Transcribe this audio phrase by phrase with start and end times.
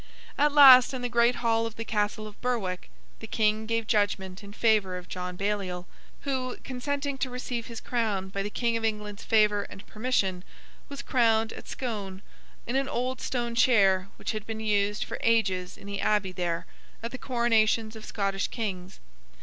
[0.35, 4.43] At last, in the great hall of the Castle of Berwick, the King gave judgment
[4.43, 5.85] in favour of John Baliol:
[6.21, 10.43] who, consenting to receive his crown by the King of England's favour and permission,
[10.89, 12.23] was crowned at Scone,
[12.65, 16.65] in an old stone chair which had been used for ages in the abbey there,
[17.03, 18.99] at the coronations of Scottish Kings.